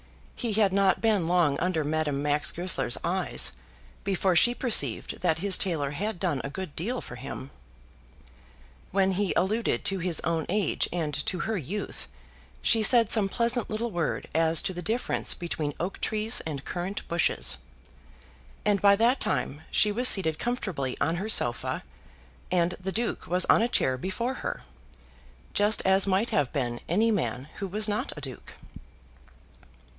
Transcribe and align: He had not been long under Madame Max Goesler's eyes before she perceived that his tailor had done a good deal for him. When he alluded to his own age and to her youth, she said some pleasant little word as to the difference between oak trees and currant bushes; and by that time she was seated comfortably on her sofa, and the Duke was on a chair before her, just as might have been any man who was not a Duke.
He 0.35 0.53
had 0.53 0.73
not 0.73 1.01
been 1.01 1.27
long 1.27 1.59
under 1.59 1.83
Madame 1.83 2.23
Max 2.23 2.51
Goesler's 2.51 2.97
eyes 3.03 3.51
before 4.03 4.35
she 4.35 4.55
perceived 4.55 5.21
that 5.21 5.37
his 5.37 5.59
tailor 5.59 5.91
had 5.91 6.17
done 6.19 6.41
a 6.43 6.49
good 6.49 6.75
deal 6.75 6.99
for 7.01 7.17
him. 7.17 7.51
When 8.89 9.11
he 9.11 9.35
alluded 9.35 9.85
to 9.85 9.99
his 9.99 10.19
own 10.21 10.47
age 10.49 10.89
and 10.91 11.13
to 11.27 11.41
her 11.41 11.59
youth, 11.59 12.07
she 12.63 12.81
said 12.81 13.11
some 13.11 13.29
pleasant 13.29 13.69
little 13.69 13.91
word 13.91 14.27
as 14.33 14.63
to 14.63 14.73
the 14.73 14.81
difference 14.81 15.35
between 15.35 15.75
oak 15.79 16.01
trees 16.01 16.41
and 16.47 16.65
currant 16.65 17.07
bushes; 17.07 17.59
and 18.65 18.81
by 18.81 18.95
that 18.95 19.19
time 19.19 19.61
she 19.69 19.91
was 19.91 20.07
seated 20.07 20.39
comfortably 20.39 20.97
on 20.99 21.17
her 21.17 21.29
sofa, 21.29 21.83
and 22.51 22.71
the 22.81 22.91
Duke 22.91 23.27
was 23.27 23.45
on 23.45 23.61
a 23.61 23.69
chair 23.69 23.95
before 23.99 24.33
her, 24.41 24.61
just 25.53 25.83
as 25.85 26.07
might 26.07 26.31
have 26.31 26.51
been 26.51 26.79
any 26.89 27.11
man 27.11 27.49
who 27.57 27.67
was 27.67 27.87
not 27.87 28.11
a 28.17 28.21
Duke. 28.21 28.55